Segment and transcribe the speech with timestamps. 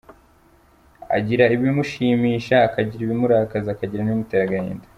[1.17, 4.87] Agira ibimushimisha akagira ibimurakaza akagira n’ibimutera agahinda.